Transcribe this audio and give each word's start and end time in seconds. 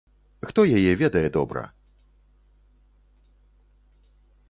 Хто 0.49 0.61
яе 0.77 0.93
ведае 1.01 1.23
добра? 1.37 1.63